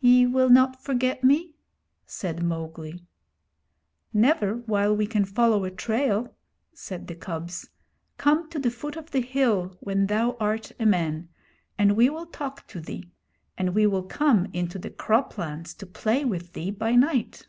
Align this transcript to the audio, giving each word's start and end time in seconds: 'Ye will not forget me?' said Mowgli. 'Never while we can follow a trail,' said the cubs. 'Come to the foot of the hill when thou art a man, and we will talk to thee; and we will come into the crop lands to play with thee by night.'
'Ye 0.00 0.24
will 0.24 0.48
not 0.48 0.82
forget 0.82 1.22
me?' 1.22 1.54
said 2.06 2.42
Mowgli. 2.42 3.04
'Never 4.10 4.54
while 4.56 4.96
we 4.96 5.06
can 5.06 5.26
follow 5.26 5.64
a 5.66 5.70
trail,' 5.70 6.34
said 6.72 7.08
the 7.08 7.14
cubs. 7.14 7.68
'Come 8.16 8.48
to 8.48 8.58
the 8.58 8.70
foot 8.70 8.96
of 8.96 9.10
the 9.10 9.20
hill 9.20 9.76
when 9.80 10.06
thou 10.06 10.34
art 10.40 10.72
a 10.80 10.86
man, 10.86 11.28
and 11.76 11.92
we 11.94 12.08
will 12.08 12.24
talk 12.24 12.66
to 12.68 12.80
thee; 12.80 13.12
and 13.58 13.74
we 13.74 13.86
will 13.86 14.04
come 14.04 14.46
into 14.54 14.78
the 14.78 14.88
crop 14.88 15.36
lands 15.36 15.74
to 15.74 15.84
play 15.84 16.24
with 16.24 16.54
thee 16.54 16.70
by 16.70 16.94
night.' 16.94 17.46